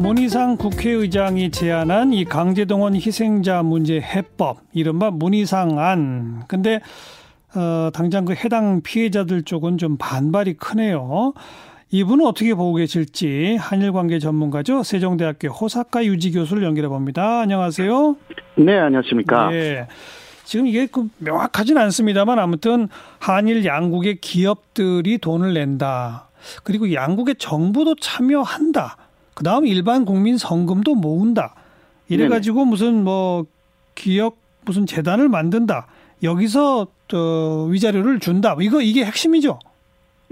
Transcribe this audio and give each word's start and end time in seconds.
문희상 0.00 0.56
국회의장이 0.56 1.50
제안한 1.50 2.14
이 2.14 2.24
강제동원 2.24 2.94
희생자 2.94 3.62
문제 3.62 4.00
해법, 4.00 4.60
이른바 4.72 5.10
문희상안. 5.10 6.44
근데 6.48 6.80
어, 7.54 7.90
당장 7.92 8.24
그 8.24 8.32
해당 8.32 8.80
피해자들 8.80 9.42
쪽은 9.42 9.76
좀 9.76 9.98
반발이 9.98 10.54
크네요. 10.54 11.34
이분은 11.90 12.24
어떻게 12.24 12.54
보고 12.54 12.74
계실지 12.76 13.58
한일 13.60 13.92
관계 13.92 14.18
전문가죠. 14.18 14.84
세종대학교 14.84 15.48
호사카 15.48 16.06
유지 16.06 16.32
교수를 16.32 16.62
연결해 16.62 16.88
봅니다. 16.88 17.40
안녕하세요. 17.40 18.16
네, 18.56 18.78
안녕하십니까. 18.78 19.50
네. 19.50 19.86
지금 20.44 20.66
이게 20.66 20.86
그 20.86 21.08
명확하진 21.18 21.76
않습니다만 21.76 22.38
아무튼 22.38 22.88
한일 23.18 23.66
양국의 23.66 24.22
기업들이 24.22 25.18
돈을 25.18 25.52
낸다. 25.52 26.28
그리고 26.64 26.90
양국의 26.94 27.34
정부도 27.38 27.96
참여한다. 27.96 28.96
그 29.34 29.44
다음 29.44 29.66
일반 29.66 30.04
국민 30.04 30.36
성금도 30.36 30.94
모은다. 30.94 31.54
이래가지고 32.08 32.64
무슨 32.64 33.04
뭐 33.04 33.44
기업 33.94 34.36
무슨 34.64 34.86
재단을 34.86 35.28
만든다. 35.28 35.86
여기서 36.22 36.86
또 37.08 37.64
위자료를 37.70 38.20
준다. 38.20 38.56
이거 38.60 38.80
이게 38.82 39.04
핵심이죠. 39.04 39.58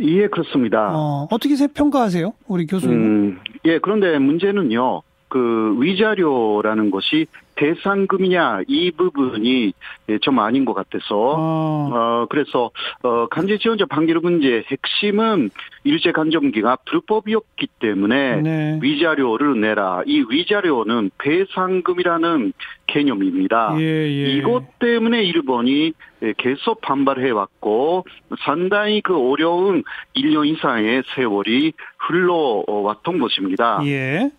예, 0.00 0.28
그렇습니다. 0.28 0.92
어, 0.94 1.26
어떻게 1.30 1.54
평가하세요, 1.66 2.32
우리 2.46 2.66
교수님? 2.66 2.96
음, 2.96 3.40
예, 3.64 3.78
그런데 3.78 4.18
문제는요. 4.18 5.02
그 5.28 5.76
위자료라는 5.80 6.90
것이 6.90 7.26
대상금이냐 7.58 8.60
이 8.68 8.92
부분이 8.92 9.72
좀 10.20 10.38
아닌 10.38 10.64
것 10.64 10.74
같아서 10.74 11.16
어, 11.16 11.90
어 11.92 12.26
그래서 12.30 12.70
어 13.02 13.26
간제 13.28 13.58
지원자 13.58 13.84
판결 13.86 14.20
문제의 14.20 14.64
핵심은 14.70 15.50
일제 15.84 16.12
간접기가 16.12 16.78
불법이었기 16.86 17.66
때문에 17.80 18.40
네. 18.42 18.78
위자료를 18.80 19.60
내라 19.60 20.02
이 20.06 20.24
위자료는 20.28 21.10
배상금이라는 21.18 22.52
개념입니다. 22.86 23.76
예, 23.78 23.84
예. 23.84 24.30
이것 24.36 24.78
때문에 24.78 25.22
일본이 25.24 25.92
계속 26.36 26.80
반발해 26.80 27.30
왔고 27.30 28.04
상당히 28.40 29.00
그 29.00 29.16
어려운 29.16 29.82
1년 30.16 30.46
이상의 30.46 31.02
세월이 31.14 31.72
흘러왔던 31.98 33.18
것입니다. 33.18 33.80
예. 33.84 34.30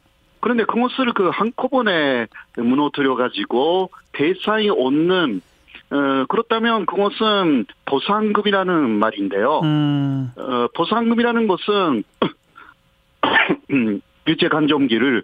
그런데 0.41 0.63
그것을 0.65 1.13
그 1.13 1.29
한꺼번에 1.29 2.27
무너뜨려 2.57 3.15
가지고 3.15 3.91
대상이 4.13 4.69
얻는 4.69 5.41
어, 5.91 6.25
그렇다면 6.27 6.85
그것은 6.85 7.65
보상금이라는 7.85 8.89
말인데요. 8.99 9.59
음. 9.63 10.31
어, 10.37 10.67
보상금이라는 10.75 11.47
것은 11.47 12.03
일제 14.27 14.47
간접기를 14.47 15.23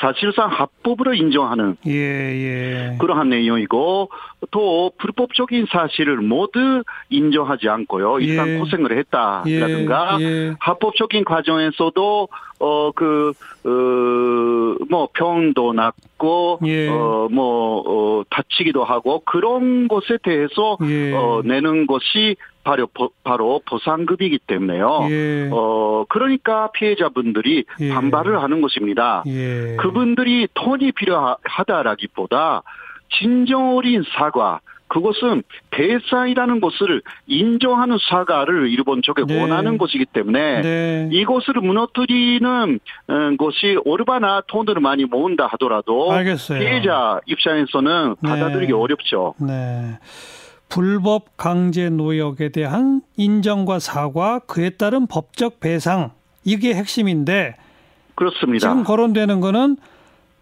사실상 0.00 0.48
합법으로 0.50 1.14
인정하는 1.14 1.76
예, 1.86 1.92
예. 1.92 2.96
그러한 2.98 3.30
내용이고 3.30 4.10
또 4.50 4.92
불법적인 4.98 5.66
사실을 5.70 6.18
모두 6.18 6.82
인정하지 7.10 7.68
않고요. 7.68 8.20
일단 8.20 8.48
예. 8.48 8.58
고생을 8.58 8.96
했다라든가 8.98 10.18
예, 10.20 10.24
예. 10.24 10.54
합법적인 10.60 11.24
과정에서도 11.24 12.28
어그 12.60 13.32
어 13.64 14.58
뭐 14.88 15.08
병도 15.12 15.72
났고 15.72 16.58
예. 16.64 16.88
어뭐 16.88 17.82
어, 17.86 18.22
다치기도 18.30 18.84
하고 18.84 19.20
그런 19.24 19.88
것에 19.88 20.18
대해서 20.22 20.76
예. 20.82 21.12
어 21.12 21.42
내는 21.44 21.86
것이 21.86 22.36
바로 22.68 22.86
바로 23.24 23.62
보상금이기 23.64 24.40
때문에요. 24.46 25.06
예. 25.10 25.48
어 25.50 26.04
그러니까 26.10 26.70
피해자분들이 26.72 27.64
예. 27.80 27.88
반발을 27.88 28.42
하는 28.42 28.60
것입니다. 28.60 29.24
예. 29.26 29.76
그분들이 29.76 30.48
돈이 30.52 30.92
필요하다라기보다 30.92 32.62
진정 33.18 33.74
어린 33.74 34.04
사과 34.14 34.60
그것은 34.88 35.42
대상이라는 35.70 36.60
것을 36.60 37.02
인정하는 37.26 37.96
사과를 38.10 38.70
일본 38.70 39.00
쪽에 39.02 39.24
네. 39.26 39.40
원하는 39.40 39.78
것이기 39.78 40.06
때문에 40.06 40.62
네. 40.62 41.08
이것을 41.12 41.54
무너뜨리는 41.62 42.80
어, 43.08 43.36
것이 43.38 43.78
오르바나 43.84 44.42
돈을 44.46 44.80
많이 44.80 45.04
모은다 45.04 45.46
하더라도 45.52 46.12
알겠어요. 46.12 46.60
피해자 46.60 47.20
입장에서는 47.26 48.16
네. 48.22 48.28
받아들이기 48.28 48.72
어렵죠. 48.72 49.34
네. 49.40 49.98
불법 50.68 51.36
강제 51.36 51.88
노역에 51.88 52.50
대한 52.50 53.02
인정과 53.16 53.78
사과, 53.78 54.38
그에 54.40 54.70
따른 54.70 55.06
법적 55.06 55.60
배상 55.60 56.10
이게 56.44 56.74
핵심인데 56.74 57.56
그렇습니다. 58.14 58.68
지금 58.68 58.84
거론되는 58.84 59.40
거는 59.40 59.76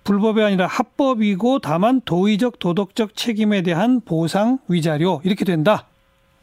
불법이 0.05 0.41
아니라 0.43 0.67
합법이고 0.67 1.59
다만 1.59 2.01
도의적 2.05 2.59
도덕적 2.59 3.17
책임에 3.17 3.63
대한 3.63 4.01
보상 4.01 4.59
위자료 4.69 5.21
이렇게 5.25 5.45
된다. 5.45 5.87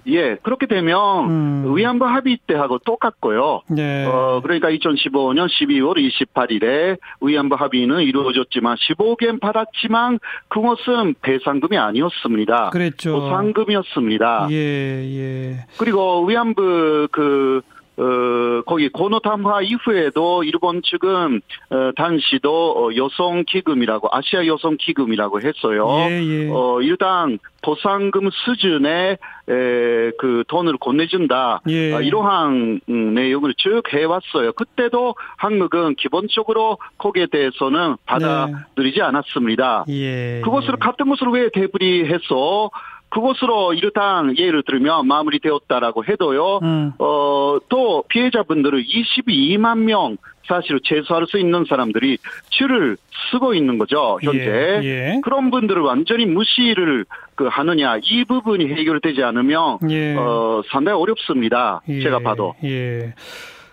예, 0.07 0.35
그렇게 0.41 0.65
되면 0.65 1.29
음. 1.29 1.75
위안부 1.75 2.05
합의 2.05 2.37
때하고 2.45 2.79
똑같고요. 2.79 3.61
네. 3.69 4.05
어, 4.05 4.41
그러니까 4.43 4.69
2015년 4.69 5.47
12월 5.47 5.97
28일에 5.97 6.97
위안부 7.21 7.55
합의는 7.55 8.01
이루어졌지만 8.01 8.75
15개는 8.77 9.39
받았지만 9.39 10.19
그것은 10.49 11.15
배상금이 11.21 11.77
아니었습니다. 11.77 12.69
그랬죠. 12.71 13.19
보상금이었습니다. 13.19 14.47
예, 14.51 14.55
예. 14.55 15.65
그리고 15.77 16.25
위안부 16.25 17.07
그 17.11 17.61
어, 17.95 18.61
거기 18.65 18.89
고노 18.89 19.19
탐화 19.19 19.61
이후에도 19.61 20.43
일본 20.43 20.81
측은 20.81 21.41
어, 21.69 21.91
당시도 21.95 22.71
어, 22.71 22.95
여성 22.95 23.43
기금이라고 23.47 24.09
아시아 24.11 24.47
여성 24.47 24.77
기금이라고 24.79 25.41
했어요. 25.41 25.87
예, 26.09 26.23
예. 26.23 26.49
어, 26.49 26.81
일단 26.81 27.37
보상금 27.61 28.29
수준의 28.31 29.17
에, 29.49 30.11
그 30.17 30.43
돈을 30.47 30.77
건네준다. 30.77 31.61
예. 31.69 31.93
어, 31.93 32.01
이러한 32.01 32.81
음, 32.89 33.13
내용을 33.13 33.53
쭉 33.57 33.83
해왔어요. 33.91 34.53
그때도 34.53 35.15
한국은 35.37 35.95
기본적으로 35.95 36.77
거기에 36.97 37.27
대해서는 37.31 37.97
받아들이지 38.05 38.99
네. 38.99 39.03
않았습니다. 39.03 39.85
예. 39.89 40.41
그것을 40.43 40.77
같은 40.77 41.09
것을 41.09 41.27
왜 41.27 41.49
대부리해서 41.53 42.71
그것으로 43.13 43.73
이르당 43.73 44.35
예를 44.37 44.63
들면 44.63 45.07
마무리되었다라고 45.07 46.03
해도요. 46.05 46.59
음. 46.63 46.93
어또 46.97 48.05
피해자분들은 48.09 48.83
22만 48.83 49.77
명 49.79 50.17
사실 50.47 50.79
제소할 50.83 51.27
수 51.27 51.37
있는 51.37 51.63
사람들이 51.69 52.17
줄을 52.49 52.97
쓰고 53.31 53.53
있는 53.53 53.77
거죠 53.77 54.19
현재 54.21 54.81
예, 54.83 54.85
예. 54.85 55.21
그런 55.23 55.51
분들을 55.51 55.81
완전히 55.81 56.25
무시를 56.25 57.05
그 57.35 57.47
하느냐 57.47 57.97
이 58.03 58.25
부분이 58.25 58.65
해결되지 58.65 59.23
않으면 59.23 59.77
예. 59.89 60.15
어 60.17 60.61
상당히 60.69 60.99
어렵습니다 60.99 61.81
예, 61.87 62.01
제가 62.01 62.19
봐도 62.19 62.55
예. 62.65 63.13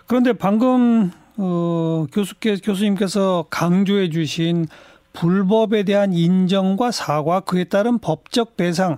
그런데 0.07 0.31
방금 0.31 1.11
어 1.37 2.05
교수께 2.13 2.55
교수님께서 2.63 3.47
강조해 3.49 4.09
주신 4.09 4.65
불법에 5.11 5.83
대한 5.83 6.13
인정과 6.13 6.91
사과 6.91 7.41
그에 7.41 7.65
따른 7.65 7.99
법적 7.99 8.55
배상 8.55 8.97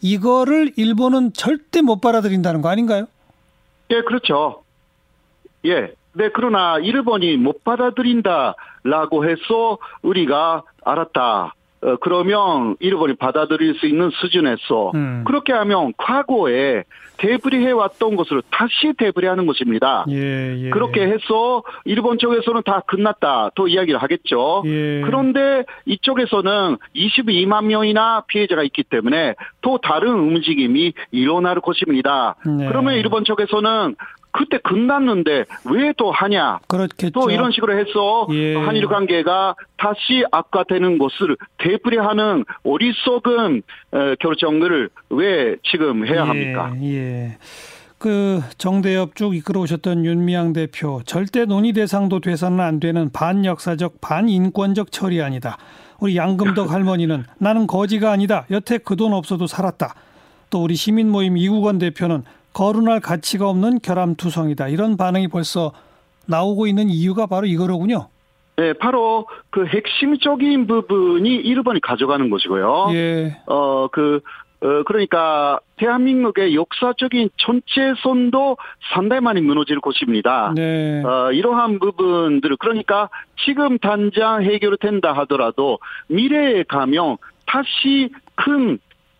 이거를 0.00 0.72
일본은 0.76 1.32
절대 1.32 1.82
못 1.82 2.00
받아들인다는 2.00 2.62
거 2.62 2.68
아닌가요? 2.68 3.06
예, 3.90 4.02
그렇죠. 4.02 4.62
예. 5.64 5.92
네, 6.12 6.30
그러나 6.34 6.78
일본이 6.78 7.36
못 7.36 7.62
받아들인다라고 7.62 9.28
해서 9.28 9.78
우리가 10.02 10.62
알았다. 10.84 11.54
어, 11.82 11.96
그러면 11.96 12.76
일본이 12.80 13.14
받아들일 13.14 13.74
수 13.74 13.86
있는 13.86 14.10
수준에서 14.10 14.92
음. 14.94 15.24
그렇게 15.26 15.52
하면 15.52 15.94
과거에 15.96 16.84
대불이해 17.16 17.70
왔던 17.70 18.16
것을 18.16 18.42
다시 18.50 18.94
대불이하는 18.96 19.46
것입니다. 19.46 20.06
예, 20.08 20.56
예. 20.64 20.70
그렇게 20.70 21.02
해서 21.02 21.62
일본 21.84 22.18
쪽에서는 22.18 22.62
다 22.64 22.80
끝났다 22.86 23.50
또 23.54 23.68
이야기를 23.68 24.02
하겠죠. 24.02 24.62
예. 24.64 25.02
그런데 25.04 25.64
이쪽에서는 25.84 26.78
22만 26.96 27.66
명이나 27.66 28.24
피해자가 28.26 28.62
있기 28.62 28.84
때문에 28.84 29.34
또 29.60 29.78
다른 29.78 30.12
움직임이 30.12 30.94
일어날 31.10 31.60
것입니다. 31.60 32.36
네. 32.46 32.66
그러면 32.68 32.94
일본 32.94 33.24
쪽에서는 33.24 33.96
그때 34.32 34.58
끝났는데 34.58 35.44
왜 35.64 35.92
또 35.96 36.10
하냐? 36.12 36.60
그렇겠죠. 36.68 37.10
또 37.10 37.30
이런 37.30 37.50
식으로 37.52 37.76
해서 37.78 38.26
예. 38.32 38.54
한일 38.56 38.86
관계가 38.86 39.56
다시 39.76 40.24
악화되는 40.30 40.98
것을 40.98 41.36
되풀이하는 41.58 42.44
어리석은 42.64 43.62
결정을 44.20 44.88
왜 45.10 45.56
지금 45.64 46.06
해야 46.06 46.22
예. 46.22 46.26
합니까? 46.26 46.72
예. 46.82 47.38
그 47.98 48.40
정대협 48.56 49.14
쭉 49.14 49.34
이끌어 49.36 49.60
오셨던 49.60 50.06
윤미향 50.06 50.54
대표 50.54 51.02
절대 51.04 51.44
논의 51.44 51.72
대상도 51.74 52.20
돼서는 52.20 52.60
안 52.60 52.80
되는 52.80 53.10
반역사적 53.12 54.00
반인권적 54.00 54.90
처리아니다 54.90 55.58
우리 55.98 56.16
양금덕 56.16 56.70
할머니는 56.72 57.24
나는 57.38 57.66
거지가 57.66 58.10
아니다. 58.10 58.46
여태 58.50 58.78
그 58.78 58.96
돈 58.96 59.12
없어도 59.12 59.46
살았다. 59.46 59.94
또 60.48 60.62
우리 60.64 60.74
시민 60.76 61.10
모임 61.10 61.36
이국원 61.36 61.78
대표는 61.78 62.22
거론할 62.52 63.00
가치가 63.00 63.48
없는 63.48 63.80
결함투성이다. 63.80 64.68
이런 64.68 64.96
반응이 64.96 65.28
벌써 65.28 65.72
나오고 66.26 66.66
있는 66.66 66.88
이유가 66.88 67.26
바로 67.26 67.46
이거로군요. 67.46 68.08
네, 68.56 68.74
바로 68.74 69.26
그 69.50 69.64
핵심적인 69.66 70.66
부분이 70.66 71.42
1번이 71.42 71.80
가져가는 71.82 72.28
것이고요. 72.28 72.88
예. 72.92 73.40
어, 73.46 73.88
그, 73.88 74.20
어, 74.60 74.82
그러니까, 74.84 75.60
대한민국의 75.76 76.54
역사적인 76.54 77.30
전체선도 77.38 78.58
상당히 78.92 79.22
많이 79.22 79.40
무너질 79.40 79.80
곳입니다. 79.80 80.52
네. 80.54 81.02
어, 81.02 81.32
이러한 81.32 81.78
부분들을, 81.78 82.58
그러니까 82.58 83.08
지금 83.46 83.78
당장 83.78 84.42
해결이 84.42 84.76
된다 84.78 85.14
하더라도 85.14 85.78
미래에 86.08 86.64
가면 86.64 87.16
다시 87.46 88.10
큰 88.34 88.78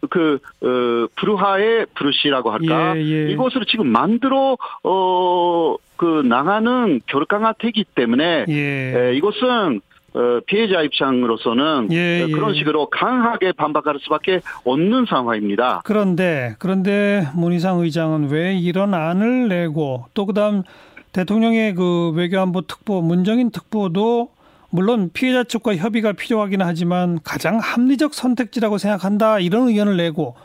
그, 0.08 0.38
어, 0.62 1.06
브루하의 1.16 1.86
브루시라고 1.94 2.50
할까? 2.50 2.96
예, 2.96 3.00
예. 3.00 3.30
이것을 3.30 3.66
지금 3.66 3.88
만들어, 3.88 4.56
어, 4.82 5.76
그, 5.96 6.22
나가는 6.24 7.00
결과가 7.06 7.54
되기 7.58 7.84
때문에, 7.84 8.46
예. 8.48 9.10
에, 9.10 9.14
이것은 9.16 9.80
어, 10.12 10.40
피해자 10.46 10.82
입장으로서는 10.82 11.88
예, 11.92 12.26
예. 12.28 12.32
그런 12.32 12.54
식으로 12.54 12.90
강하게 12.90 13.52
반박할 13.52 13.98
수밖에 14.00 14.40
없는 14.64 15.06
상황입니다. 15.08 15.82
그런데 15.84 16.56
그런데 16.58 17.28
문희상 17.36 17.78
의장은 17.78 18.28
왜 18.30 18.54
이런 18.56 18.92
안을 18.92 19.48
내고 19.48 20.06
또 20.14 20.26
그다음 20.26 20.64
대통령의 21.12 21.74
그 21.74 22.10
외교안보 22.10 22.62
특보 22.62 23.02
문정인 23.02 23.50
특보도 23.50 24.30
물론 24.70 25.10
피해자 25.12 25.44
측과 25.44 25.76
협의가 25.76 26.12
필요하긴 26.12 26.62
하지만 26.62 27.18
가장 27.24 27.58
합리적 27.58 28.14
선택지라고 28.14 28.78
생각한다 28.78 29.40
이런 29.40 29.68
의견을 29.68 29.96
내고 29.96 30.36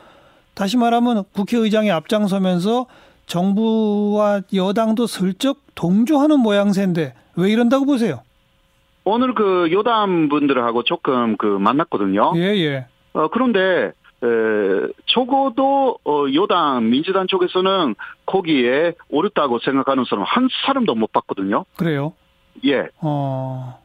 다시 0.55 0.77
말하면 0.77 1.23
국회의장이 1.33 1.91
앞장서면서 1.91 2.87
정부와 3.27 4.41
여당도 4.53 5.07
슬쩍 5.07 5.57
동조하는 5.75 6.39
모양새인데 6.39 7.13
왜 7.35 7.51
이런다고 7.51 7.85
보세요? 7.85 8.21
오늘 9.03 9.35
그 9.35 9.69
요담 9.71 10.29
분들하고 10.29 10.83
조금 10.83 11.37
그 11.37 11.45
만났거든요. 11.45 12.33
예, 12.37 12.41
예. 12.41 12.87
어, 13.13 13.27
그런데, 13.27 13.59
에, 14.23 14.87
적어도, 15.05 15.99
어, 16.03 16.25
요당, 16.33 16.89
민주당 16.89 17.27
쪽에서는 17.27 17.95
거기에 18.25 18.93
옳다고 19.09 19.59
생각하는 19.59 20.05
사람 20.09 20.23
한 20.27 20.49
사람도 20.65 20.95
못 20.95 21.11
봤거든요. 21.11 21.65
그래요? 21.77 22.13
예. 22.65 22.87
어. 22.99 23.79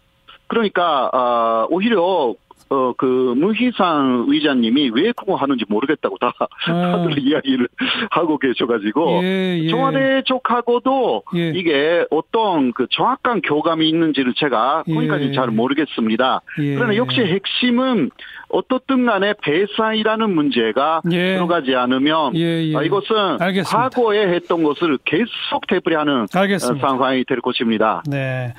그러니까, 0.50 1.08
아, 1.12 1.66
오히려 1.70 2.34
어, 2.72 2.92
그, 2.96 3.34
문희상 3.36 4.26
의장님이 4.28 4.90
왜 4.94 5.10
그거 5.10 5.34
하는지 5.34 5.64
모르겠다고 5.68 6.18
다, 6.18 6.32
아. 6.38 6.46
다들 6.92 7.18
이야기를 7.18 7.66
하고 8.10 8.38
계셔가지고, 8.38 9.24
예, 9.24 9.58
예. 9.60 9.68
청와대 9.68 10.22
쪽하고도 10.24 11.22
예. 11.34 11.48
이게 11.50 12.04
어떤 12.10 12.72
그 12.72 12.86
정확한 12.90 13.40
교감이 13.40 13.88
있는지를 13.88 14.34
제가 14.36 14.84
예. 14.86 14.94
거기까지 14.94 15.32
잘 15.32 15.48
모르겠습니다. 15.48 16.42
예. 16.60 16.74
그러나 16.76 16.94
역시 16.94 17.20
핵심은 17.20 18.10
어떻든 18.50 19.04
간에 19.04 19.34
배상이라는 19.42 20.32
문제가 20.32 21.02
예. 21.10 21.34
들어가지 21.34 21.74
않으면 21.74 22.34
아, 22.36 22.82
이것은 22.84 23.40
알겠습니다. 23.40 23.78
과거에 23.78 24.28
했던 24.28 24.62
것을 24.62 24.98
계속 25.04 25.66
되풀이하는 25.66 26.26
알겠습니다. 26.32 26.86
상황이 26.86 27.24
될 27.24 27.40
것입니다. 27.40 28.02
네. 28.08 28.54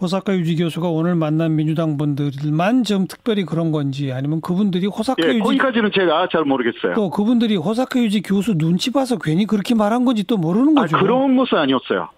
호사카 0.00 0.34
유지 0.36 0.56
교수가 0.56 0.88
오늘 0.88 1.14
만난 1.16 1.56
민주당 1.56 1.96
분들만 1.96 2.84
좀 2.84 3.06
특별히 3.08 3.44
그런 3.44 3.72
건지 3.72 4.12
아니면 4.12 4.40
그분들이 4.40 4.86
호사카 4.86 5.22
예, 5.24 5.30
유지 5.30 5.40
거기까지는 5.40 5.90
제가 5.92 6.28
잘 6.30 6.44
모르겠어요. 6.44 6.94
또 6.94 7.10
그분들이 7.10 7.56
호사카 7.56 7.98
유지 8.00 8.22
교수 8.22 8.56
눈치 8.56 8.92
봐서 8.92 9.18
괜히 9.18 9.44
그렇게 9.44 9.74
말한 9.74 10.04
건지 10.04 10.24
또 10.24 10.36
모르는 10.36 10.74
거죠. 10.74 10.96
아, 10.96 11.00
그런 11.00 11.36
것은 11.36 11.58
아니었어요. 11.58 12.08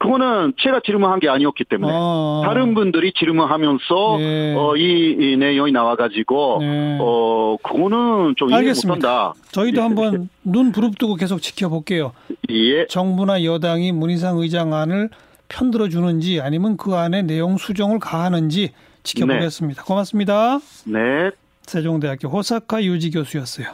그거는 0.00 0.54
제가 0.58 0.80
질문한 0.84 1.20
게 1.20 1.28
아니었기 1.28 1.64
때문에 1.64 1.92
아. 1.94 2.42
다른 2.46 2.72
분들이 2.72 3.12
질문하면서 3.12 4.16
네. 4.18 4.54
어, 4.56 4.74
이, 4.74 5.16
이, 5.18 5.36
내용이 5.36 5.72
나와가지고 5.72 6.58
네. 6.60 6.98
어 6.98 7.58
그거는 7.62 8.34
좀 8.36 8.48
이해 8.50 8.72
못한다. 8.86 9.34
저희도 9.52 9.78
예. 9.78 9.82
한번 9.82 10.30
눈 10.42 10.72
부릅뜨고 10.72 11.16
계속 11.16 11.42
지켜볼게요. 11.42 12.12
예. 12.48 12.86
정부나 12.86 13.44
여당이 13.44 13.92
문희상 13.92 14.38
의장안을 14.38 15.10
편들어 15.50 15.88
주는지 15.90 16.40
아니면 16.40 16.78
그 16.78 16.94
안에 16.94 17.22
내용 17.22 17.58
수정을 17.58 17.98
가하는지 17.98 18.72
지켜보겠습니다. 19.02 19.82
네. 19.82 19.86
고맙습니다. 19.86 20.60
네. 20.84 21.30
세종대학교 21.66 22.28
호사카 22.28 22.82
유지 22.84 23.10
교수였어요. 23.10 23.66